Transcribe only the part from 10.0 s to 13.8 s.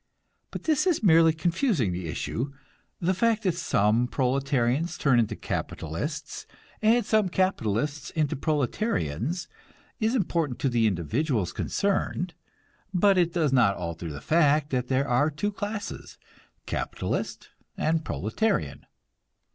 important to the individuals concerned, but it does not